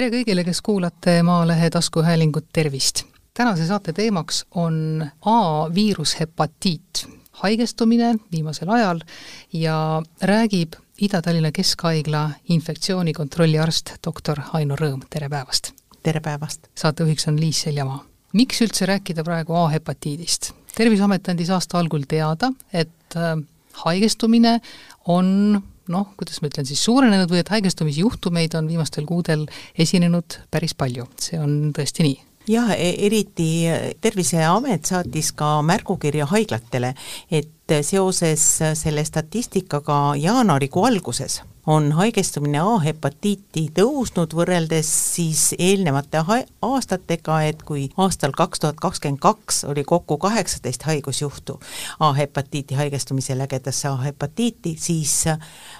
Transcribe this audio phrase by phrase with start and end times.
[0.00, 3.02] tere kõigile, kes kuulate Maalehe taskuhäälingut, tervist!
[3.36, 7.02] tänase saate teemaks on A-viirushepatiit,
[7.42, 9.02] haigestumine viimasel ajal
[9.52, 9.74] ja
[10.22, 15.74] räägib Ida-Tallinna Keskhaigla infektsioonikontrolli arst doktor Aino Rõõm, tere päevast!
[16.02, 16.70] tere päevast!
[16.80, 18.00] saatejuhiks on Liis Seljamaa.
[18.32, 20.54] miks üldse rääkida praegu A-hepatiidist?
[20.80, 23.36] terviseamet andis aasta algul teada, et äh,
[23.84, 24.62] haigestumine
[25.04, 25.60] on
[25.92, 29.46] noh, kuidas ma ütlen siis, suurenenud või et haigestumisjuhtumeid on viimastel kuudel
[29.78, 32.18] esinenud päris palju, see on tõesti nii.
[32.50, 33.50] Jah, e-, eriti
[34.00, 36.94] Terviseamet saatis ka märgukirja haiglatele,
[37.30, 38.46] et seoses
[38.80, 46.22] selle statistikaga jaanuarikuu alguses on haigestumine A-hepatiiti tõusnud võrreldes siis eelnevate
[46.62, 51.60] aastatega, et kui aastal kaks tuhat kakskümmend kaks oli kokku kaheksateist haigusjuhtu
[52.00, 55.24] A-hepatiiti haigestumise lägedasse A-hepatiiti, siis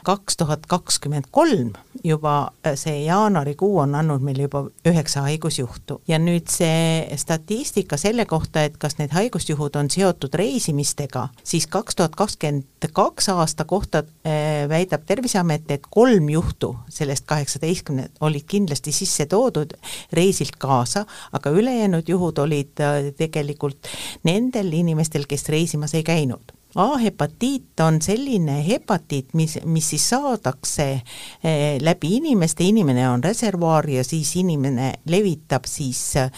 [0.04, 1.72] kaks tuhat kakskümmend kolm
[2.04, 6.00] juba see jaanuarikuu on andnud meile juba üheksa haigusjuhtu.
[6.08, 11.96] Ja nüüd see statistika selle kohta, et kas need haigusjuhud on seotud reisimistega, siis kaks
[11.96, 18.46] tuhat kakskümmend kaks aasta kohta äh, väidab Terviseamet, et et kolm juhtu sellest kaheksateistkümne olid
[18.48, 19.72] kindlasti sisse toodud
[20.16, 23.88] reisilt kaasa, aga ülejäänud juhud olid äh, tegelikult
[24.28, 30.84] nendel inimestel, kes reisimas ei käinud A-hepatiit on selline hepatiit, mis, mis siis saadakse
[31.42, 36.30] eh, läbi inimeste, inimene on reservuaar ja siis inimene levitab siis eh,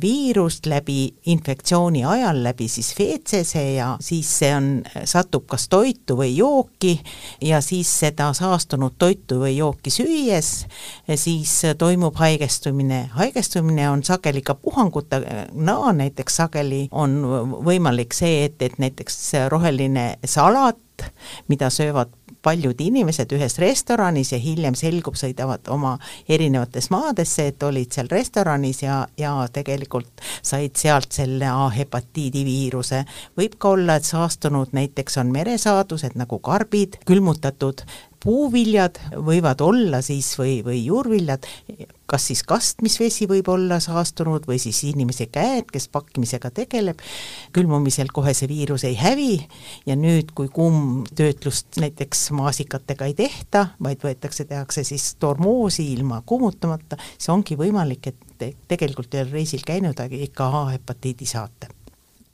[0.00, 4.68] viirust läbi infektsiooni ajal, läbi siis feetsese ja siis see on,
[5.04, 6.94] satub kas toitu või jooki
[7.42, 10.52] ja siis seda saastunud toitu või jooki süües,
[11.08, 13.08] eh, siis toimub haigestumine.
[13.18, 17.18] haigestumine on sageli ka puhangutena, näiteks sageli on
[17.66, 19.18] võimalik see, et, et näiteks
[19.50, 20.76] roheline selline salat,
[21.48, 25.98] mida söövad paljud inimesed ühes restoranis ja hiljem selgub, sõidavad oma
[26.28, 33.04] erinevates maadesse, et olid seal restoranis ja, ja tegelikult said sealt selle A-hepatiidi viiruse.
[33.36, 37.84] võib ka olla, et saastunud näiteks on meresaadused nagu karbid, külmutatud
[38.20, 41.46] puuviljad võivad olla siis või, või juurviljad,
[42.10, 47.00] kas siis kastmisvesi võib olla saastunud või siis inimese käed, kes pakkimisega tegeleb,
[47.54, 49.34] külmumisel kohe see viirus ei hävi
[49.86, 56.98] ja nüüd, kui kuumtöötlust näiteks maasikatega ei tehta, vaid võetakse, tehakse siis tormoosi ilma kuumutamata,
[57.16, 61.70] siis ongi võimalik, et tegelikult ei ole reisil käinud, aga ikka A-hepatiidi saate.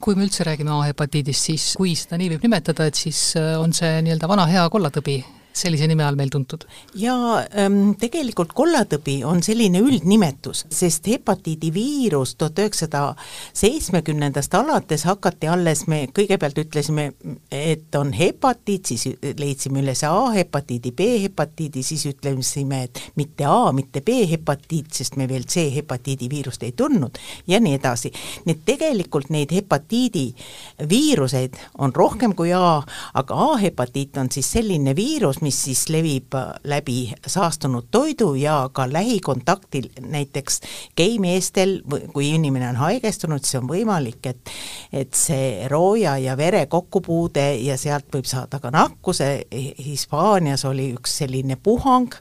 [0.01, 3.73] Kui me üldse räägime A-hepatiidist, siis kui seda nii võib nimetada, et siis äh, on
[3.73, 5.17] see nii-öelda vana hea kollatõbi
[5.57, 6.65] sellise nime all meil tuntud?
[6.97, 7.15] ja
[7.57, 13.03] ähm, tegelikult kollatõbi on selline üldnimetus, sest hepatiidiviirus tuhat üheksasada
[13.57, 17.09] seitsmekümnendast alates hakati alles, me kõigepealt ütlesime,
[17.51, 19.07] et on hepatiit, siis
[19.39, 26.29] leidsime üles A-hepatiidi, B-hepatiidi, siis ütlesime, et mitte A, mitte B-hepatiit, sest me veel C-hepatiidi
[26.31, 27.17] viirust ei tundnud
[27.47, 28.11] ja nii edasi.
[28.45, 30.27] nii et tegelikult neid hepatiidi
[30.89, 32.81] viiruseid on rohkem kui A,
[33.13, 36.35] aga A-hepatiit on siis selline viirus, mis siis levib
[36.67, 40.59] läbi saastunud toidu ja ka lähikontaktil, näiteks
[40.97, 41.79] geimeestel,
[42.13, 44.51] kui inimene on haigestunud, siis on võimalik, et
[44.91, 49.29] et see rooja ja vere kokkupuude ja sealt võib saada ka nakkuse,
[49.85, 52.15] Hispaanias oli üks selline puhang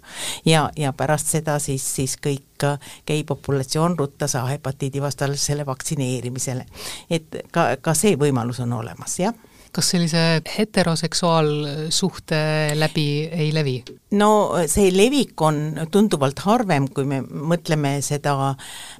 [0.47, 2.66] ja, ja pärast seda siis, siis kõik
[3.06, 6.66] gei populatsioon ruttas A-hepatiidi vastasele vaktsineerimisele.
[7.10, 9.34] et ka, ka see võimalus on olemas, jah
[9.76, 10.22] kas sellise
[10.59, 12.38] heteroseksuaalsuhte
[12.78, 13.76] läbi ei levi?
[14.16, 14.31] no
[14.70, 15.59] see levik on
[15.92, 18.54] tunduvalt harvem, kui me mõtleme seda,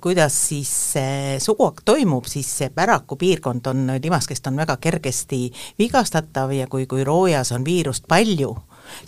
[0.04, 5.41] kuidas siis see suguakt toimub, siis see päraku piirkond on, limaskest on väga kergesti
[5.78, 8.53] vigastatav ja kui, kui roojas on viirust palju,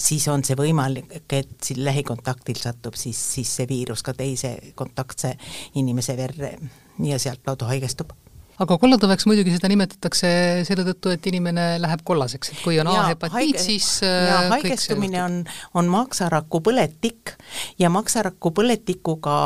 [0.00, 5.34] siis on see võimalik, et siin lähikontaktil satub siis, siis see viirus ka teise kontaktse
[5.80, 6.56] inimese verre
[7.04, 8.16] ja sealtkaudu haigestub
[8.62, 10.30] aga kollatõveks muidugi seda nimetatakse
[10.68, 15.38] selle tõttu, et inimene läheb kollaseks, et kui on A-hepatiit, siis ja äh, haigestumine on,
[15.78, 17.36] on maksaraku põletik
[17.78, 19.38] ja maksaraku põletikuga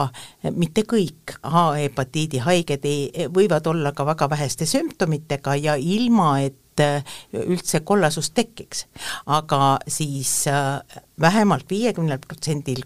[0.56, 6.58] mitte kõik A-hepatiidi haiged ei, võivad olla ka väga väheste sümptomitega ja ilma, et
[7.36, 8.86] üldse kollasus tekiks.
[9.26, 10.80] aga siis äh,
[11.20, 12.82] vähemalt viiekümnel protsendil,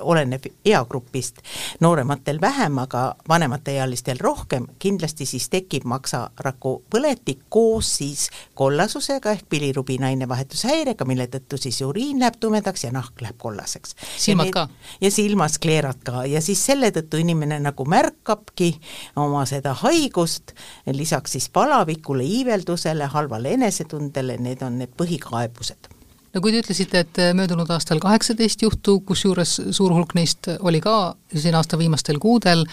[0.00, 1.38] oleneb eagrupist,
[1.80, 10.06] noorematel vähem, aga vanemateealistel rohkem, kindlasti siis tekib maksaraku põletik koos siis kollasusega ehk bilirubina
[10.06, 13.96] ainevahetushäirega, mille tõttu siis uriin läheb tumedaks ja nahk läheb kollaseks.
[14.16, 14.68] silmad ka?
[15.00, 16.24] ja silmaskleerad ka.
[16.24, 18.72] Ja siis selle tõttu inimene nagu märkabki
[19.16, 20.54] oma seda haigust,
[20.86, 25.95] lisaks siis palavikule, iiveldusele, halvale enesetundele, need on need põhikaebused
[26.36, 31.14] no kui te ütlesite, et möödunud aastal kaheksateist juhtu, kusjuures suur hulk neist oli ka
[31.32, 32.66] siin aasta viimastel kuudel,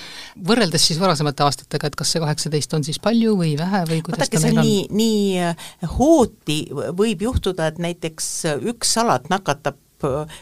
[0.50, 4.26] võrreldes siis varasemate aastatega, et kas see kaheksateist on siis palju või vähe või kuidas
[4.26, 4.62] vaadake, see on?
[4.68, 6.60] nii, nii hooti
[7.00, 8.30] võib juhtuda, et näiteks
[8.74, 9.80] üks salat nakatab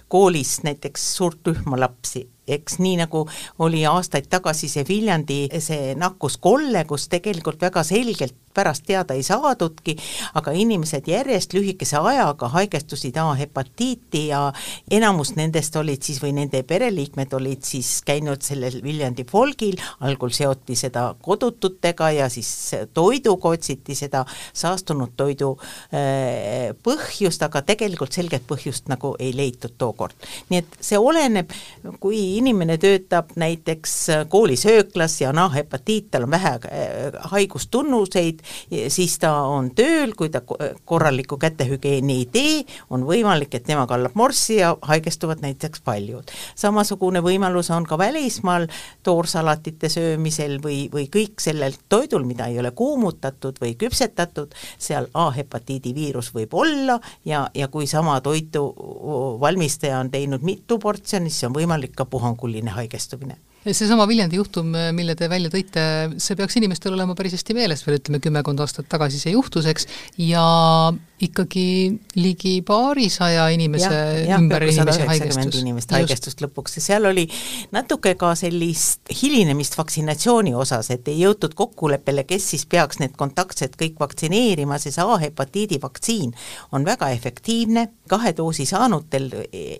[0.10, 2.26] koolis näiteks suurt rühma lapsi.
[2.52, 3.22] Eks nii, nagu
[3.64, 9.96] oli aastaid tagasi see Viljandi, see nakkuskolle, kus tegelikult väga selgelt pärast teada ei saadudki,
[10.34, 14.42] aga inimesed järjest lühikese ajaga haigestusid A-hepatiiti ja
[14.92, 20.76] enamus nendest olid siis või nende pereliikmed olid siis käinud sellel Viljandi folgil, algul seoti
[20.76, 22.52] seda kodututega ja siis
[22.94, 30.16] toiduga otsiti seda saastunud toidu äh, põhjust, aga tegelikult selget põhjust nagu ei leitud tookord.
[30.50, 31.52] nii et see oleneb,
[32.00, 33.96] kui inimene töötab näiteks
[34.30, 37.32] koolisööklas ja on A-hepatiit, tal on vähe äh,
[38.42, 40.42] haigustunnuseid, siis ta on tööl, kui ta
[40.86, 46.32] korralikku kätehügieeni ei tee, on võimalik, et tema kallab morssi ja haigestuvad näiteks paljud.
[46.56, 48.68] samasugune võimalus on ka välismaal
[49.04, 55.96] toorsalatite söömisel või, või kõik sellel toidul, mida ei ole kuumutatud või küpsetatud, seal A-hepatiidi
[55.96, 58.74] viirus võib olla ja, ja kui sama toitu
[59.40, 63.38] valmistaja on teinud mitu portsjoni, siis on võimalik ka puhanguline haigestumine
[63.70, 65.84] seesama Viljandi juhtum, mille te välja tõite,
[66.18, 69.88] see peaks inimestel olema päris hästi meeles veel ütleme kümmekond aastat tagasi see juhtus, eks,
[70.18, 70.46] ja
[71.22, 71.66] ikkagi
[72.18, 75.60] ligi paarisaja inimese ja, ja, ümber inimese haigestus.
[75.62, 76.78] inimest haigestust lõpuks.
[76.80, 77.28] Ja seal oli
[77.76, 83.78] natuke ka sellist hilinemist vaksinatsiooni osas, et ei jõutud kokkuleppele, kes siis peaks need kontaktsed
[83.80, 86.34] kõik vaktsineerima, see A-hepatiidi vaktsiin
[86.76, 89.30] on väga efektiivne, kahe doosi saanutel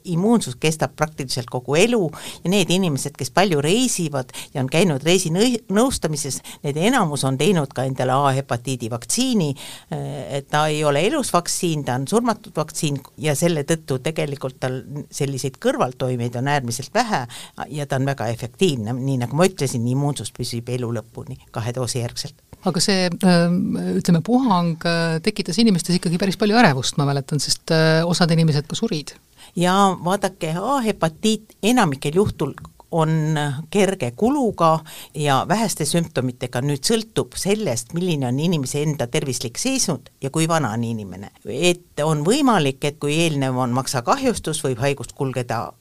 [0.04, 2.02] immuunsus kestab praktiliselt kogu elu
[2.44, 7.86] ja need inimesed, kes palju reisivad ja on käinud reisinõustamises, need enamus on teinud ka
[7.90, 9.52] endale A-hepatiidi vaktsiini,
[9.92, 14.82] et ta ei ole elus vaktsiin, ta on surmatud vaktsiin ja selle tõttu tegelikult tal
[15.12, 17.26] selliseid kõrvaltoimeid on äärmiselt vähe
[17.70, 22.02] ja ta on väga efektiivne, nii nagu ma ütlesin, immuunsus püsib elu lõpuni kahe doosi
[22.04, 22.36] järgselt.
[22.62, 24.84] Aga see ütleme, puhang
[25.26, 27.74] tekitas inimestes ikkagi päris palju ärevust, ma mäletan, sest
[28.06, 29.16] osad inimesed ka surid.
[29.58, 29.74] Ja
[30.04, 32.54] vaadake, A-hepatiit enamikel juhtul
[32.92, 33.40] on
[33.70, 34.80] kerge kuluga
[35.16, 40.74] ja väheste sümptomitega, nüüd sõltub sellest, milline on inimese enda tervislik seisund ja kui vana
[40.76, 41.32] on inimene.
[41.46, 45.72] et on võimalik, et kui eelnev on maksakahjustus, võib haigust kulgeda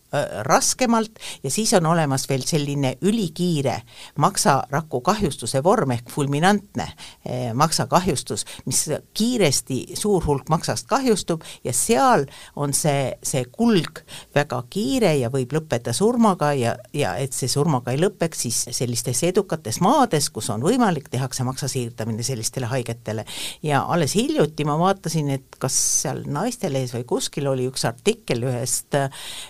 [0.43, 3.77] raskemalt ja siis on olemas veel selline ülikiire
[4.19, 12.27] maksaraku kahjustuse vorm ehk fulminantne äh, maksakahjustus, mis kiiresti suur hulk maksast kahjustub ja seal
[12.57, 14.03] on see, see kulg
[14.35, 19.23] väga kiire ja võib lõppeda surmaga ja, ja et see surmaga ei lõpeks, siis sellistes
[19.29, 23.25] edukates maades, kus on võimalik, tehakse maksa siirdamine sellistele haigetele.
[23.62, 28.99] ja alles hiljuti ma vaatasin, et kas seal Naistelehes või kuskil oli üks artikkel ühest,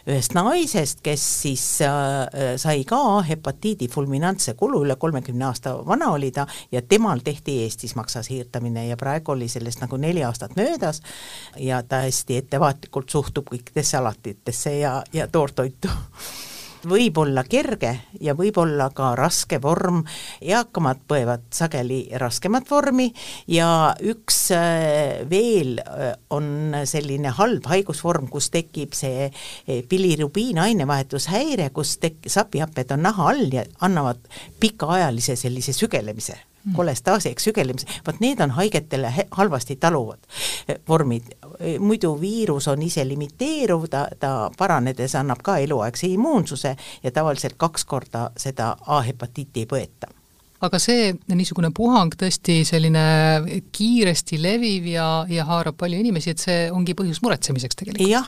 [0.06, 6.10] ühest naisest, naisest, kes siis äh, sai ka hepatiidi fulminantse kulu, üle kolmekümne aasta vana
[6.16, 11.02] oli ta, ja temal tehti Eestis maksasiirdamine ja praegu oli sellest nagu neli aastat möödas.
[11.56, 15.88] Ja ta hästi ettevaatlikult suhtub kõikidesse salatitesse ja, ja toortoitu
[16.88, 20.02] võib olla kerge ja võib olla ka raske vorm,
[20.40, 23.10] eakamad põevad sageli raskemat vormi
[23.50, 31.70] ja üks äh, veel äh, on selline halb haigusvorm, kus tekib see äh, bilirubiin ainevahetushäire,
[31.74, 34.22] kus tek-, sapihapped on naha all ja annavad
[34.60, 36.74] pikaajalise sellise sügelemise Mm.
[36.76, 40.18] kolestaasiaks sügelemise, vot need on haigetele halvasti taluvad
[40.68, 41.32] eh, vormid.
[41.58, 47.56] Eh, muidu viirus on ise limiteeruv, ta, ta paranedes annab ka eluaegse immuunsuse ja tavaliselt
[47.56, 50.12] kaks korda seda A-hepatiiti ei põeta
[50.60, 53.02] aga see niisugune puhang tõesti selline
[53.72, 58.10] kiiresti leviv ja, ja haarab palju inimesi, et see ongi põhjus muretsemiseks tegelikult?
[58.10, 58.26] jah,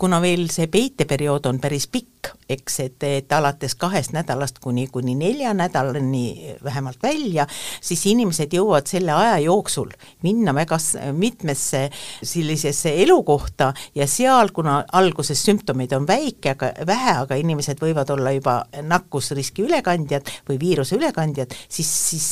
[0.00, 2.15] kuna veel see peiteperiood on päris pikk,
[2.48, 7.46] eks, et, et alates kahest nädalast kuni, kuni nelja nädalani vähemalt välja,
[7.80, 9.90] siis inimesed jõuavad selle aja jooksul
[10.22, 10.78] minna väga
[11.12, 11.86] mitmesse
[12.22, 18.32] sellisesse elukohta ja seal, kuna alguses sümptomeid on väike, aga vähe, aga inimesed võivad olla
[18.36, 22.30] juba nakkusriski ülekandjad või viiruse ülekandjad, siis, siis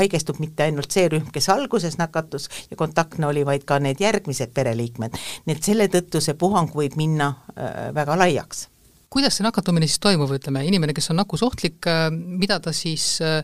[0.00, 4.54] haigestub mitte ainult see rühm, kes alguses nakatus ja kontaktne oli, vaid ka need järgmised
[4.54, 5.16] pereliikmed.
[5.46, 8.68] nii et selle tõttu see puhang võib minna äh, väga laiaks
[9.10, 13.42] kuidas see nakatumine siis toimub, ütleme, inimene, kes on nakkusohtlik, äh, mida ta siis äh,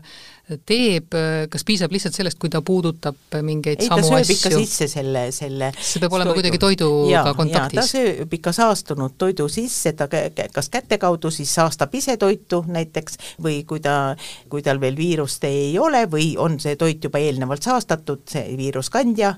[0.67, 1.15] teeb,
[1.51, 4.35] kas piisab lihtsalt sellest, kui ta puudutab mingeid ei, samu ta sööb asju?
[4.37, 7.79] ikka sisse selle, selle see peab olema kuidagi toiduga kontaktis?
[7.81, 13.19] ta sööb ikka saastunud toidu sisse, ta kas käte kaudu siis saastab ise toitu näiteks
[13.43, 14.15] või kui ta,
[14.51, 19.35] kui tal veel viirust ei ole või on see toit juba eelnevalt saastatud, see viiruskandja,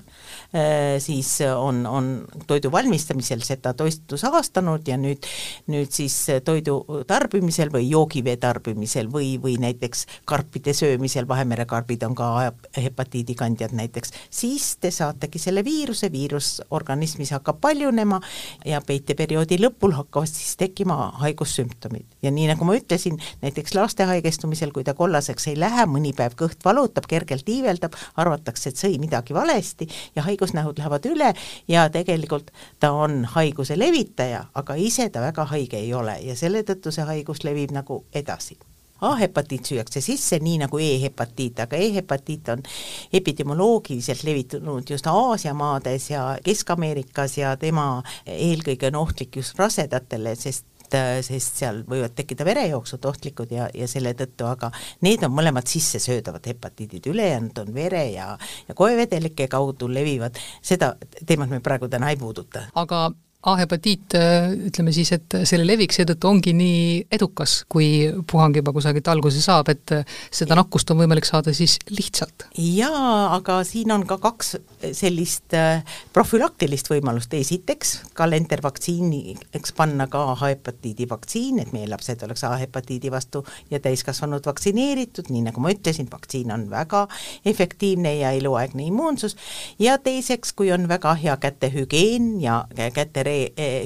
[0.54, 5.22] Äh, siis on, on toidu valmistamisel seda toitu saastanud ja nüüd,
[5.70, 12.14] nüüd siis toidu tarbimisel või joogivee tarbimisel või, või näiteks karpide söömisel, Vahemere karbid on
[12.18, 18.20] ka hepatiidi kandjad näiteks, siis te saategi selle viiruse, viirus organismis hakkab paljunema
[18.66, 22.18] ja peiteperioodi lõpul hakkavad siis tekkima haigussümptomid.
[22.22, 26.34] ja nii, nagu ma ütlesin, näiteks laste haigestumisel, kui ta kollaseks ei lähe, mõni päev
[26.34, 31.34] kõht valutab, kergelt iiveldab, arvatakse, et sõi midagi valesti ja haig haigusnähud lähevad üle
[31.68, 36.62] ja tegelikult ta on haiguse levitaja, aga ise ta väga haige ei ole ja selle
[36.62, 38.58] tõttu see haigus levib nagu edasi
[39.00, 42.64] A-hepatiit süüakse sisse, nii nagu E-hepatiit, aga E-hepatiit on
[43.12, 50.66] epidemioloogiliselt levitunud just Aasia maades ja Kesk-Ameerikas ja tema eelkõige on ohtlik just rasedatele, sest
[50.90, 54.72] sest seal võivad tekkida verejooksud ohtlikud ja, ja selle tõttu, aga
[55.06, 58.32] need on mõlemad sissesöödavad hepatiidid, ülejäänud on vere ja,
[58.68, 60.94] ja koevedelike kaudu levivad, seda
[61.26, 62.66] teemat me praegu täna ei puuduta.
[62.74, 66.80] aga A-hepatiit, äh, ütleme siis, et selle levik seetõttu ongi nii
[67.16, 71.78] edukas, kui puhang juba kusagilt alguse saab, et äh, seda nakkust on võimalik saada siis
[71.88, 72.44] lihtsalt?
[72.60, 74.58] jaa, aga siin on ka kaks
[74.92, 75.80] sellist äh,
[76.12, 83.80] profülaktilist võimalust, esiteks kalendervaktsiiniks panna ka A-hepatiidi vaktsiin, et meie lapsed oleks A-hepatiidi vastu ja
[83.80, 87.06] täiskasvanud vaktsineeritud, nii nagu ma ütlesin, vaktsiin on väga
[87.48, 89.38] efektiivne ja eluaegne immuunsus,
[89.80, 93.29] ja teiseks, kui on väga hea kätehügieen ja käte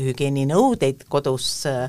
[0.04, 1.88] hügieeninõudeid kodus äh,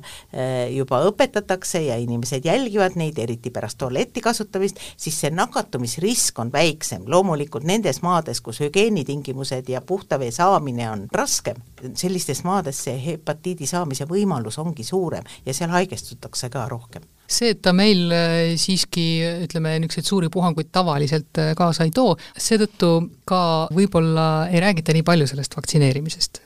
[0.74, 7.03] juba õpetatakse ja inimesed jälgivad neid, eriti pärast tualeti kasutamist, siis see nakatumisrisk on väiksem.
[7.07, 11.62] loomulikult nendes maades, kus hügieenitingimused ja puhta vee saamine on raskem,
[11.93, 17.62] sellistes maades see hepatiidi saamise võimalus ongi suurem ja seal haigestutakse ka rohkem see, et
[17.65, 19.05] ta meil äh, siiski
[19.46, 22.91] ütleme, niisuguseid suuri puhanguid tavaliselt äh, kaasa ei too, seetõttu
[23.27, 23.41] ka
[23.74, 26.41] võib-olla ei räägita nii palju sellest vaktsineerimisest,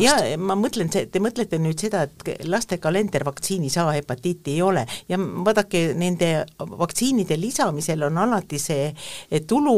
[0.00, 4.84] ja ma mõtlen, te mõtlete nüüd seda, et laste kalendervaktsiinis A-hepatiiti ei ole.
[5.08, 8.90] Ja vaadake, nende vaktsiinide lisamisel on alati see
[9.48, 9.76] tulu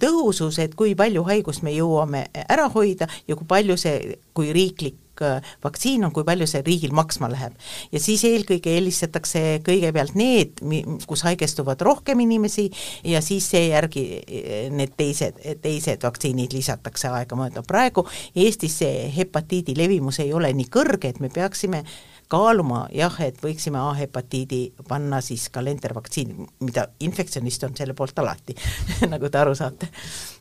[0.00, 5.03] tõhusus, et kui palju haigust me jõuame ära hoida ja kui palju see, kui riiklik
[5.64, 7.54] vaktsiin on, kui palju see riigil maksma läheb.
[7.92, 10.62] ja siis eelkõige eelistatakse kõigepealt need,
[11.06, 12.70] kus haigestuvad rohkem inimesi
[13.04, 17.08] ja siis seejärgi äh, need teised, teised vaktsiinid lisatakse
[17.54, 21.84] no praegu Eestis see hepatiidi levimus ei ole nii kõrge, et me peaksime
[22.34, 28.56] kaaluma jah, et võiksime A-hepatiidi panna siis kalendervaktsiini, mida infektsionist on selle poolt alati
[29.12, 29.88] nagu te aru saate.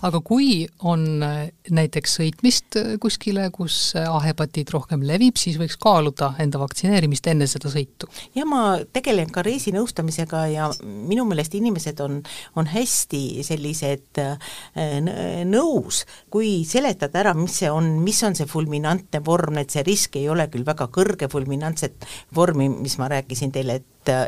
[0.07, 5.77] aga kui on äh, näiteks sõitmist äh, kuskile, kus äh, A-hepatiit rohkem levib, siis võiks
[5.81, 8.09] kaaluda enda vaktsineerimist enne seda sõitu?
[8.37, 12.21] ja ma tegelen ka reisinõustamisega ja minu meelest inimesed on,
[12.59, 14.21] on hästi sellised
[15.49, 20.17] nõus, kui seletad ära, mis see on, mis on see fulminantne vorm, et see risk
[20.19, 23.85] ei ole küll väga kõrge fulminant, konkreetset vormi, mis ma rääkisin teile, et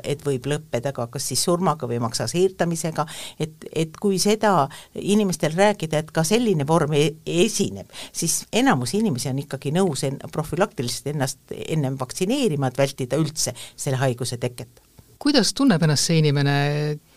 [0.07, 3.05] et võib lõppeda ka kas siis surmaga või maksa siirdamisega,
[3.43, 9.29] et, et kui seda inimestel rääkida, et ka selline vorm e-, esineb, siis enamus inimesi
[9.33, 14.84] on ikkagi nõus en-, profülaktiliselt ennast ennem vaktsineerima, et vältida üldse selle haiguse teket
[15.21, 16.55] kuidas tunneb ennast see inimene,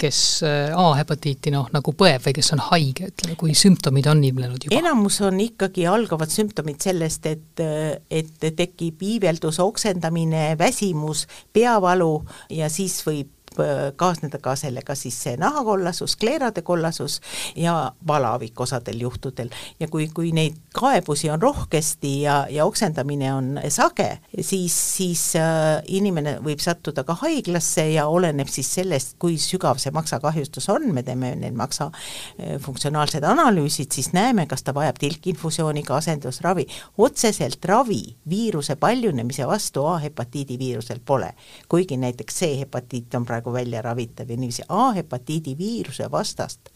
[0.01, 4.67] kes äh, A-hepatiiti noh, nagu põeb või kes on haige, ütleme, kui sümptomid on ilmnenud
[4.67, 4.77] juba?
[4.79, 7.65] enamus on ikkagi, algavad sümptomid sellest, et,
[8.11, 12.15] et tekib iiveldus, oksendamine, väsimus, peavalu
[12.55, 17.17] ja siis võib Äh, kaasneda ka sellega siis see nahakollasus, skleerade kollasus
[17.59, 19.51] ja palavik osadel juhtudel.
[19.81, 25.83] ja kui, kui neid kaebusi on rohkesti ja, ja oksendamine on sage, siis, siis äh,
[25.87, 31.03] inimene võib sattuda ka haiglasse ja oleneb siis sellest, kui sügav see maksakahjustus on, me
[31.03, 36.69] teeme need maksa äh, funktsionaalsed analüüsid, siis näeme, kas ta vajab tilkinfusiooniga asendusravi.
[36.99, 41.35] otseselt ravi viiruse paljunemise vastu A-hepatiidi viirusel pole,
[41.69, 46.69] kuigi näiteks C-hepatiit on praegu praegu välja ravitav ja niiviisi A-hepatiidi viiruse vastast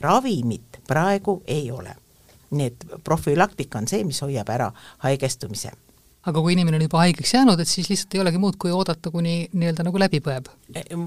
[0.00, 1.96] ravimit praegu ei ole.
[2.52, 5.70] nii et profülaktika on see, mis hoiab ära haigestumise
[6.22, 9.10] aga kui inimene on juba haigeks jäänud, et siis lihtsalt ei olegi muud, kui oodata,
[9.10, 10.50] kuni nii-öelda nagu läbi põeb?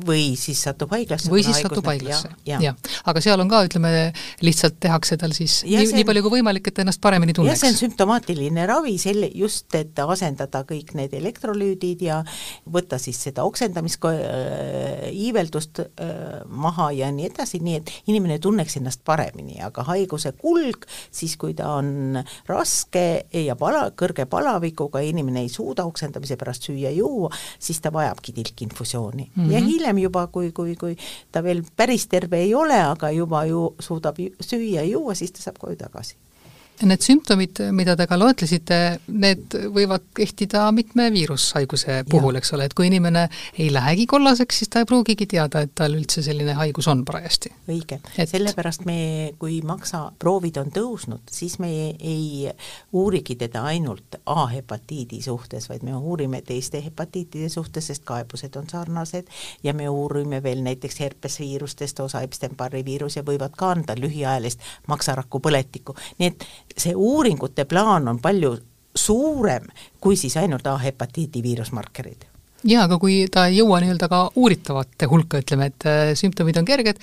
[0.06, 1.30] või siis satub haiglasse.
[1.32, 2.74] või siis satub haiglasse, jah ja..
[3.08, 3.92] aga seal on ka, ütleme,
[4.46, 7.64] lihtsalt tehakse tal siis ja nii, nii palju kui võimalik, et ennast paremini tunneks.
[7.64, 12.20] see on sümptomaatiline ravi, selle, just, et asendada kõik need elektrolüüdid ja
[12.72, 16.14] võtta siis seda oksendamist äh,, iiveldust äh,
[16.46, 21.56] maha ja nii edasi, nii et inimene tunneks ennast paremini, aga haiguse kulg, siis kui
[21.58, 22.20] ta on
[22.52, 23.08] raske
[23.46, 29.44] ja pala, kõrge palavikuga, inimene ei suuda oksendamise pärast süüa-juua, siis ta vajabki tilkinfusiooni mm.
[29.44, 29.52] -hmm.
[29.52, 30.98] ja hiljem juba, kui, kui, kui
[31.32, 35.42] ta veel päris terve ei ole, aga juba ju suudab süüa ja juua, siis ta
[35.42, 36.16] saab koju tagasi
[36.84, 38.78] Need sümptomid, mida te ka loetlesite,
[39.16, 43.22] need võivad kehtida mitme viirushaiguse puhul, eks ole, et kui inimene
[43.56, 47.54] ei lähegi kollaseks, siis ta ei pruugigi teada, et tal üldse selline haigus on parajasti.
[47.72, 48.02] õige.
[48.18, 48.98] Et..., sellepärast me,
[49.40, 52.52] kui maksaproovid on tõusnud, siis me ei
[52.92, 59.32] uurigi teda ainult A-hepatiidi suhtes, vaid me uurime teiste hepatiitide suhtes, sest kaebused on sarnased
[59.64, 64.60] ja me uurime veel näiteks herpesviirustest, osa Epstein-Barri viirus ja võivad ka anda lühiajalist
[64.92, 68.56] maksaraku põletikku, nii et see uuringute plaan on palju
[68.96, 69.68] suurem
[70.00, 72.26] kui siis ainult A-hepatiidi viirusmarkerid.
[72.66, 76.66] Jaa, aga kui ta ei jõua nii-öelda ka uuritavate hulka, ütleme, et äh, sümptomid on
[76.66, 77.02] kerged,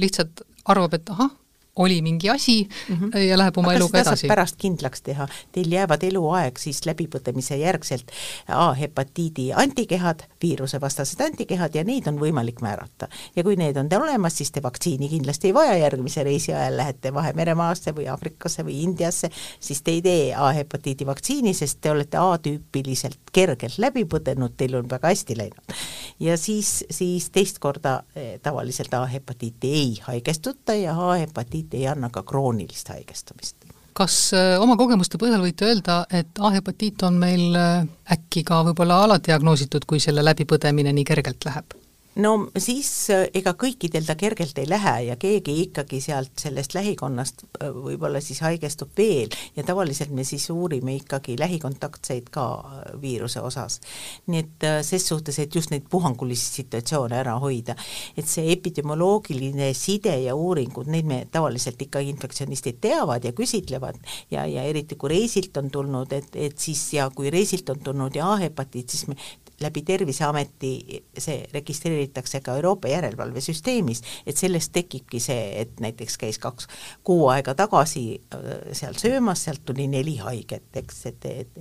[0.00, 1.32] lihtsalt arvab, et ahah,
[1.76, 3.18] oli mingi asi mm -hmm.
[3.18, 4.26] ja läheb oma Aga eluga edasi.
[4.26, 8.10] pärast kindlaks teha, teil jäävad eluaeg siis läbipõdemise järgselt
[8.48, 13.08] A-hepatiidi antikehad, viirusevastased antikehad ja neid on võimalik määrata.
[13.36, 16.76] ja kui need on teil olemas, siis te vaktsiini kindlasti ei vaja, järgmise reisi ajal
[16.76, 22.16] lähete Vahemeremaasse või Aafrikasse või Indiasse, siis te ei tee A-hepatiidi vaktsiini, sest te olete
[22.16, 25.74] A-tüüpiliselt kergelt läbi põdenud, teil on väga hästi läinud.
[26.20, 32.10] ja siis, siis teist korda eh, tavaliselt A-hepatiiti ei haigestuta ja A-hepatiit hepatiit ei anna
[32.10, 33.56] ka kroonilist haigestumist.
[33.94, 39.04] kas äh, oma kogemuste põhjal võite öelda, et A-hepatiit on meil äh, äkki ka võib-olla
[39.04, 41.83] aladiagnoositud, kui selle läbipõdemine nii kergelt läheb?
[42.16, 47.44] No siis äh, ega kõikidel ta kergelt ei lähe ja keegi ikkagi sealt sellest lähikonnast
[47.46, 49.32] äh, võib-olla siis haigestub veel.
[49.56, 53.80] Ja tavaliselt me siis uurime ikkagi lähikontaktseid ka äh, viiruse osas.
[54.26, 57.74] nii et ses suhtes, et just neid puhangulisi situatsioone ära hoida,
[58.16, 63.98] et see epidemioloogiline side ja uuringud, neid me tavaliselt ikkagi infektsionistid teavad ja küsitlevad.
[64.30, 68.16] Ja, ja eriti kui reisilt on tulnud, et, et siis ja kui reisilt on tulnud
[68.16, 69.18] ja A-hepatiit, siis me
[69.60, 70.72] läbi Terviseameti
[71.18, 76.68] see registreeritakse ka Euroopa järelevalvesüsteemis, et sellest tekibki see, et näiteks käis kaks
[77.04, 81.58] kuu aega tagasi äh, seal söömas, sealt tuli neli haiget, eks, et, et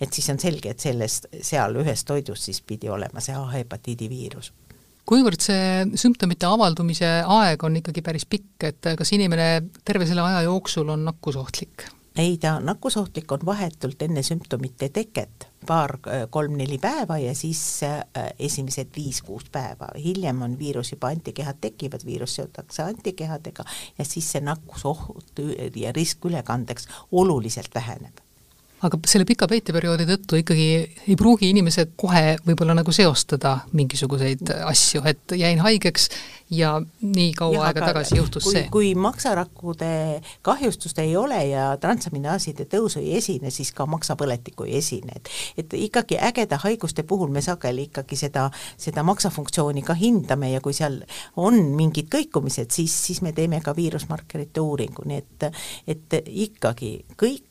[0.00, 4.52] et siis on selge, et sellest, seal ühes toidus siis pidi olema see A-hepatiidi viirus
[5.06, 10.42] kuivõrd see sümptomite avaldumise aeg on ikkagi päris pikk, et kas inimene terve selle aja
[10.48, 11.86] jooksul on nakkusohtlik?
[12.16, 15.98] ei, ta nakkusohtlik on vahetult enne sümptomite teket, paar,
[16.30, 18.02] kolm-neli päeva ja siis äh,
[18.38, 23.64] esimesed viis-kuus päeva, hiljem on viirus juba, antikehad tekivad, viirus seotakse antikehadega
[23.98, 25.42] ja siis see nakkusoht
[25.76, 28.22] ja risk ülekandeks oluliselt väheneb.
[28.84, 30.66] Aga selle pika peiteperioodi tõttu ikkagi
[31.08, 36.10] ei pruugi inimesed kohe võib-olla nagu seostada mingisuguseid asju, et jäin haigeks
[36.50, 38.68] ja nii kaua ja, aega tagasi juhtus kui, see.
[38.70, 45.16] kui maksarakkude kahjustust ei ole ja transaminaaside tõusu ei esine, siis ka maksapõletikku ei esine,
[45.16, 45.30] et
[45.64, 48.46] et ikkagi ägeda haiguste puhul me sageli ikkagi seda,
[48.78, 51.00] seda maksafunktsiooni ka hindame ja kui seal
[51.36, 55.50] on mingid kõikumised, siis, siis me teeme ka viirusmarkerite uuringu, nii et
[55.86, 57.45] et ikkagi kõik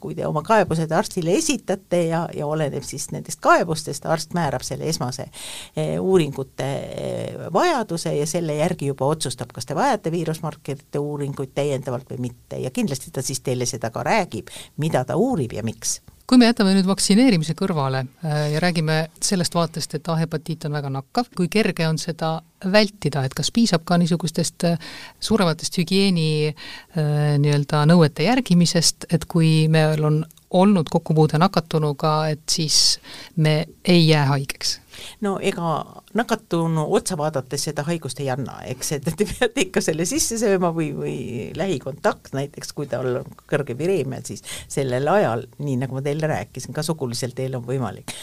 [0.00, 4.88] kui te oma kaebused arstile esitate ja, ja oleneb siis nendest kaebustest, arst määrab selle
[4.88, 5.28] esmase
[5.76, 12.10] eh, uuringute eh, vajaduse ja selle järgi juba otsustab, kas te vajate viirusmarkerite uuringuid täiendavalt
[12.10, 12.58] või mitte.
[12.62, 16.48] Ja kindlasti ta siis teile seda ka räägib, mida ta uurib ja miks kui me
[16.48, 21.50] jätame nüüd vaktsineerimise kõrvale äh, ja räägime sellest vaatest, et A-hepatiit on väga nakkav, kui
[21.52, 24.78] kerge on seda vältida, et kas piisab ka niisugustest äh,
[25.20, 30.22] suurematest hügieeni äh, nii-öelda nõuete järgimisest, et kui meil on
[30.54, 33.00] olnud kokkupuude nakatunuga, et siis
[33.36, 34.78] me ei jää haigeks?
[35.20, 35.80] no ega
[36.14, 40.70] nakatunu otsa vaadates seda haigust ei anna, eks, et te peate ikka selle sisse sööma
[40.74, 41.16] või, või
[41.56, 46.74] lähikontakt näiteks, kui tal on kõrge vireemia, siis sellel ajal, nii nagu ma teile rääkisin,
[46.76, 48.14] ka sugulisel teel on võimalik.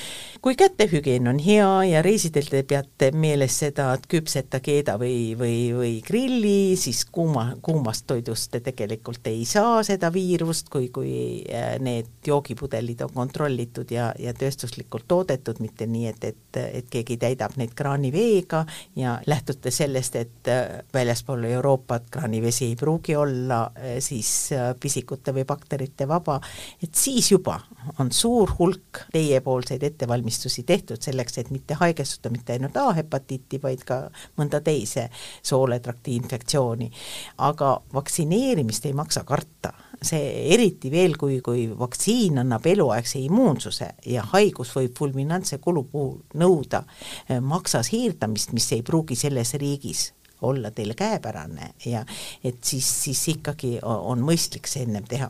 [0.42, 5.58] kui kätehügieen on hea ja reisidel te peate meeles seda, et küpseta, keeda või, või,
[5.76, 11.76] või grilli, siis kuuma, kuumast toidust te tegelikult ei saa seda viirust, kui, kui äh,
[11.80, 17.60] need joogipudelid on kontrollitud ja, ja tööstuslikult toodetud, mitte nii, et, et, et keegi täidab
[17.60, 18.64] neid kraaniveega
[18.96, 24.32] ja lähtute sellest, et äh, väljaspool Euroopat kraanivesi ei pruugi olla äh, siis
[24.80, 26.40] pisikute või bakterite vaba,
[26.84, 27.60] et siis juba
[28.00, 34.04] on suur hulk teiepoolseid ettevalmistusi tehtud selleks, et mitte haigestuda mitte ainult A-hepatiiti, vaid ka
[34.40, 35.10] mõnda teise
[35.44, 36.92] sooletrakti infektsiooni.
[37.38, 44.24] aga vaktsineerimist ei maksa karta, see eriti veel, kui, kui vaktsiin annab eluaegse immuunsuse ja
[44.34, 46.82] haigus võib fulminantse kulu puhul nõuda
[47.30, 47.40] eh,
[47.72, 52.06] maksas hiirdamist, mis ei pruugi selles riigis olla teile käepärane ja
[52.44, 55.30] et siis, siis ikkagi on mõistlik see ennem teha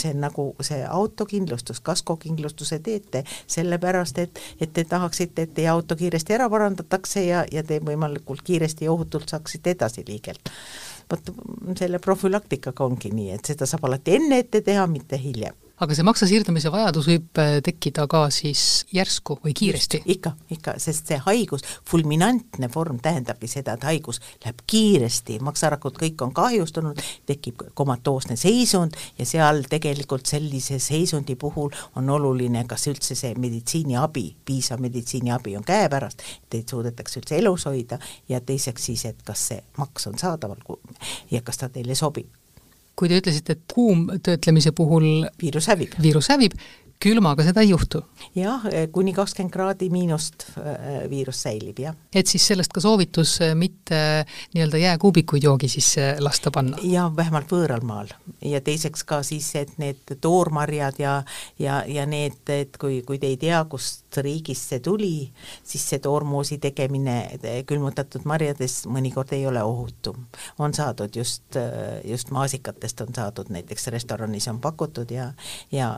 [0.00, 5.96] see on nagu see autokindlustus, kaskokindlustuse teete sellepärast, et, et te tahaksite, et teie auto
[5.96, 10.50] kiiresti ära parandatakse ja, ja te võimalikult kiiresti ja ohutult saaksite edasi liigelda.
[11.10, 11.34] vot
[11.78, 16.04] selle profülaktikaga ongi nii, et seda saab alati enne ette teha, mitte hiljem aga see
[16.04, 20.02] maksa siirdamise vajadus võib äh, tekkida ka siis järsku või kiiresti?
[20.12, 26.24] ikka, ikka, sest see haigus, fulminantne vorm tähendabki seda, et haigus läheb kiiresti, maksarakud kõik
[26.26, 33.16] on kahjustunud, tekib komatoosne seisund ja seal tegelikult sellise seisundi puhul on oluline, kas üldse
[33.18, 39.06] see meditsiiniabi, piisav meditsiiniabi on käepärast, et teid suudetakse üldse elus hoida ja teiseks siis,
[39.08, 40.60] et kas see maks on saadaval
[41.30, 42.28] ja kas ta teile sobib
[42.98, 46.56] kui te ütlesite, et kuumtöötlemise puhul viirus hävib, viirus hävib,
[47.00, 48.02] külmaga seda ei juhtu?
[48.36, 51.96] jah, kuni kakskümmend kraadi miinust äh, viirus säilib, jah.
[52.12, 54.00] et siis sellest ka soovitus äh, mitte
[54.54, 56.78] nii-öelda jääkuubikuid joogi sisse lasta panna?
[56.84, 58.12] jaa, vähemalt võõral maal.
[58.44, 61.14] ja teiseks ka siis, et need toormarjad ja,
[61.58, 65.14] ja, ja need, et kui, kui te ei tea, kust riigist see tuli,
[65.64, 67.16] siis see toormoosi tegemine
[67.66, 70.14] külmutatud marjades mõnikord ei ole ohutu.
[70.58, 71.56] on saadud just,
[72.04, 75.32] just maasikatest on saadud, näiteks restoranis on pakutud ja,
[75.72, 75.94] ja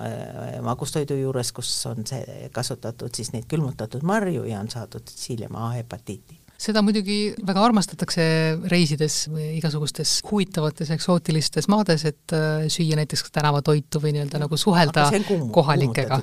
[0.62, 5.56] magus kogustoidu juures, kus on see kasutatud siis neid külmutatud marju ja on saadud hiljem
[5.56, 8.24] A-hepatiiti seda muidugi väga armastatakse
[8.70, 15.08] reisides või igasugustes huvitavates eksootilistes maades, et äh, süüa näiteks tänavatoitu või nii-öelda nagu suhelda
[15.54, 16.20] kohalikega.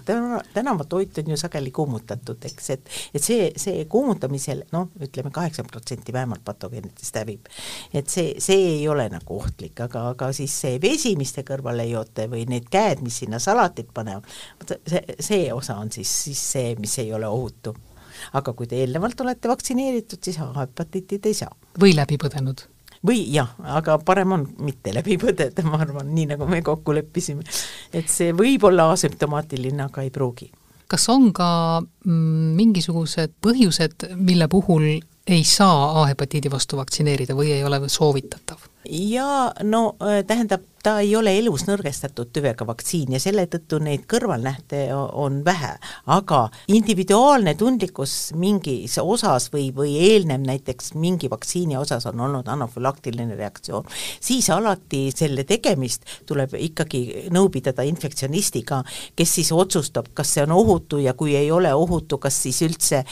[0.54, 6.15] tänavatoit on ju sageli kuumutatud, eks, et et see, see kuumutamisel noh, ütleme kaheksakümmend protsenti
[6.15, 7.52] vähemalt patogeenidest hävib.
[7.93, 11.88] et see, see ei ole nagu ohtlik, aga, aga siis see vesi, mis te kõrvale
[11.89, 14.25] joote või need käed, mis sinna salatit panevad,
[14.88, 17.75] see, see osa on siis, siis see, mis ei ole ohutu
[18.34, 21.55] aga kui te eelnevalt olete vaktsineeritud, siis A-hepatiiti te ei saa.
[21.79, 22.65] või läbi põdenud?
[23.05, 27.45] või jah, aga parem on mitte läbi põdeda, ma arvan, nii nagu me kokku leppisime.
[27.93, 30.51] et see võib olla asümptomaatiline, aga ei pruugi.
[30.88, 31.49] kas on ka
[31.82, 34.89] mm, mingisugused põhjused, mille puhul
[35.29, 38.67] ei saa A-hepatiidi vastu vaktsineerida või ei ole soovitatav?
[38.85, 44.05] Jaa, no äh, tähendab, ta ei ole elus nõrgestatud tüvega vaktsiin ja selle tõttu neid
[44.09, 45.73] kõrvalnähte on vähe,
[46.07, 53.35] aga individuaalne tundlikkus mingis osas või, või eelnev näiteks mingi vaktsiini osas on olnud anafülaktiline
[53.35, 53.89] reaktsioon,
[54.23, 58.79] siis alati selle tegemist tuleb ikkagi nõu pidada infektsionistiga,
[59.19, 63.03] kes siis otsustab, kas see on ohutu ja kui ei ole ohutu, kas siis üldse,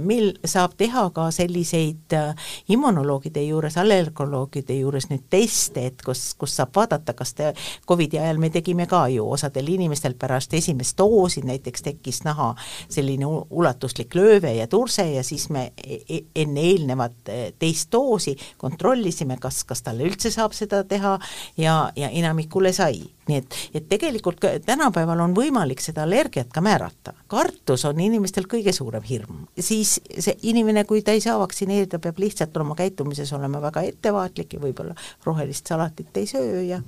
[0.00, 2.32] meil saab teha ka selliseid äh,
[2.72, 7.52] immunoloogide juures, allergoloogide juures nüüd teste, et kus, kus saab vaadata, kas te,
[7.88, 12.52] Covidi ajal me tegime ka ju osadel inimestel pärast esimest doosi näiteks tekkis naha
[12.88, 18.36] selline ulatuslik lööve ja turse ja siis me e, e, enne eelnevat e, teist doosi
[18.58, 21.18] kontrollisime, kas, kas talle üldse saab seda teha
[21.56, 27.14] ja, ja enamikule sai nii et, et tegelikult tänapäeval on võimalik seda allergiat ka määrata.
[27.30, 29.46] kartus on inimestel kõige suurem hirm.
[29.58, 34.56] siis see inimene, kui ta ei saa vaktsineerida, peab lihtsalt oma käitumises olema väga ettevaatlik
[34.56, 36.80] ja võib-olla rohelist salatit ei söö ja,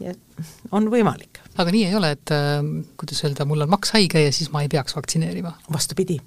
[0.00, 0.14] ja
[0.72, 1.42] on võimalik.
[1.58, 2.60] aga nii ei ole, et äh,
[3.00, 5.56] kuidas öelda, mul on makshaige ja siis ma ei peaks vaktsineerima?
[5.72, 6.20] vastupidi,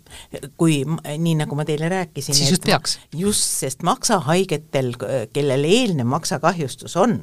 [0.58, 3.00] kui nii, nagu ma teile rääkisin, siis just peaks?
[3.16, 4.94] just, sest maksahaigetel,
[5.34, 7.18] kellel eelnev maksakahjustus on,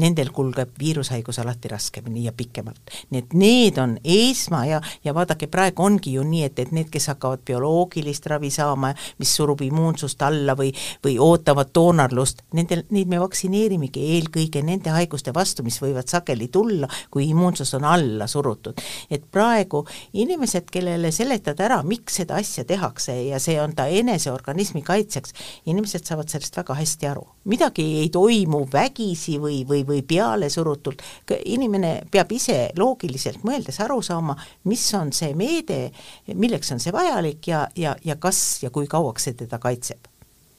[0.00, 1.81] nendel kulgeb viirushaigus alati raskemini
[2.24, 2.80] ja pikemalt.
[3.10, 6.90] nii et need on esma ja, ja vaadake, praegu ongi ju nii, et, et need,
[6.90, 10.72] kes hakkavad bioloogilist ravi saama, mis surub immuunsust alla või,
[11.04, 16.88] või ootavad doonarlust, nendel, neid me vaktsineerimegi eelkõige nende haiguste vastu, mis võivad sageli tulla,
[17.10, 18.80] kui immuunsus on alla surutud.
[19.10, 24.82] et praegu inimesed, kellele seletada ära, miks seda asja tehakse ja see on ta eneseorganismi
[24.86, 25.34] kaitseks,
[25.66, 27.26] inimesed saavad sellest väga hästi aru.
[27.44, 31.02] midagi ei toimu vägisi või, või, või pealesurutult,
[31.44, 34.36] inim-, inimene peab ise loogiliselt mõeldes aru saama,
[34.68, 35.90] mis on see meede,
[36.34, 40.08] milleks on see vajalik ja, ja, ja kas ja kui kauaks see teda kaitseb.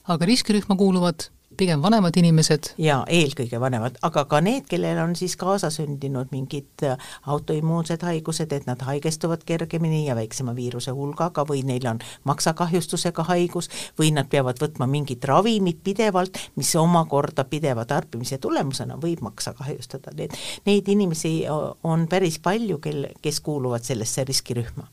[0.08, 2.74] aga riskirühma kuuluvad pigem vanemad inimesed?
[2.82, 8.68] jaa, eelkõige vanemad, aga ka need, kellel on siis kaasasündinud mingid äh, autoimmuunsed haigused, et
[8.70, 14.62] nad haigestuvad kergemini ja väiksema viiruse hulgaga või neil on maksakahjustusega haigus või nad peavad
[14.62, 20.36] võtma mingit ravimit pidevalt, mis omakorda pideva tarbimise tulemusena võib maksa kahjustada, need,
[20.66, 21.36] neid inimesi
[21.84, 24.93] on päris palju, kel, kes kuuluvad sellesse riskirühma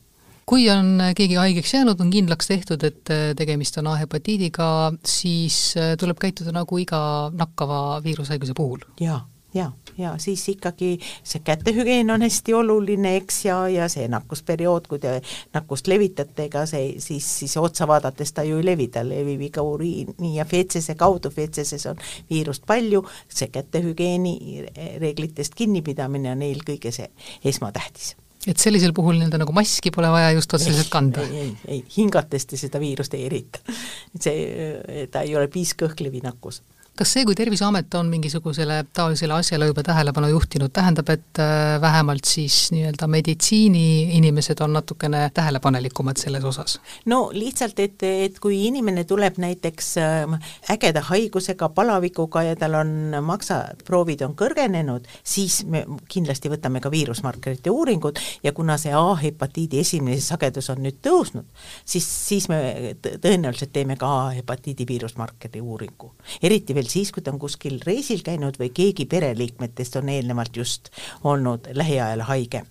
[0.51, 4.67] kui on keegi haigeks jäänud, on kindlaks tehtud, et äh, tegemist on A-hepatiidiga,
[5.07, 8.83] siis äh, tuleb käituda nagu iga nakkava viirushaiguse puhul?
[8.99, 9.21] jaa,
[9.55, 14.99] jaa, ja siis ikkagi see kätehügieen on hästi oluline, eks, ja, ja see nakkusperiood, kui
[14.99, 15.13] te
[15.55, 19.63] nakkust levitate, ega see siis, siis otsa vaadates ta ju ei levi, ta levib iga
[19.63, 24.65] uriini ja feetsese kaudu, feetseses on viirust palju, see kätehügieeni
[24.99, 27.07] reeglitest kinnipidamine on eelkõige see
[27.53, 31.23] esmatähtis et sellisel puhul nii-öelda nagu maski pole vaja just otseselt kanda?
[31.27, 33.61] ei, ei, ei, hingates te seda viirust ei erita.
[34.23, 36.61] see, ta ei ole piiskõhklevi nakkus
[36.99, 42.27] kas see, kui Terviseamet on mingisugusele taolisele asjale juba tähelepanu juhtinud, tähendab, et äh, vähemalt
[42.27, 46.79] siis nii-öelda meditsiiniinimesed on natukene tähelepanelikumad selles osas?
[47.05, 50.35] no lihtsalt, et, et kui inimene tuleb näiteks ähm,
[50.69, 57.71] ägeda haigusega, palavikuga ja tal on maksaproovid on kõrgenenud, siis me kindlasti võtame ka viirusmarkerite
[57.71, 61.47] uuringud ja kuna see A-hepatiidi esimene sagedus on nüüd tõusnud,
[61.85, 66.13] siis, siis me tõenäoliselt teeme ka A-hepatiidi viirusmarkeri uuringu.
[66.43, 70.57] eriti veel veel siis, kui ta on kuskil reisil käinud või keegi pereliikmetest on eelnevalt
[70.57, 72.65] just olnud lähiajal haige.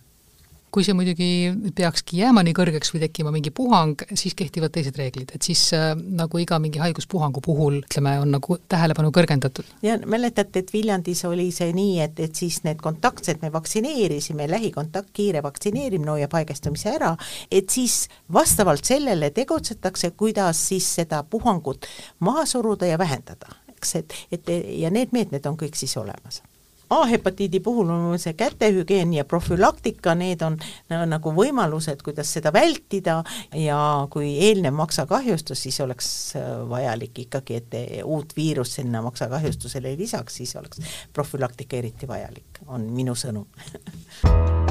[0.70, 1.26] Kui see muidugi
[1.74, 5.96] peakski jääma nii kõrgeks või tekkima mingi puhang, siis kehtivad teised reeglid, et siis äh,
[5.98, 9.66] nagu iga mingi haiguspuhangu puhul, ütleme, on nagu tähelepanu kõrgendatud.
[9.82, 15.10] ja mäletate, et Viljandis oli see nii, et, et siis need kontaktsed me vaktsineerisime, lähikontakt,
[15.16, 17.16] kiire vaktsineerimine hoiab haigestumise ära,
[17.50, 21.90] et siis vastavalt sellele tegutsetakse, kuidas siis seda puhangut
[22.22, 26.42] maha suruda ja vähendada eks, et, et ja need meetmed on kõik siis olemas.
[26.90, 30.56] A-hepatiidi puhul on see kätehügieen ja profülaktika, need on
[31.06, 33.20] nagu võimalused, kuidas seda vältida
[33.54, 33.78] ja
[34.10, 36.08] kui eelnev maksakahjustus, siis oleks
[36.40, 40.82] äh, vajalik ikkagi, et uut viirust sinna maksakahjustusele ei lisaks, siis oleks
[41.14, 43.46] profülaktika eriti vajalik, on minu sõnum